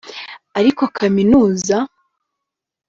[0.59, 1.75] ariko kaminuza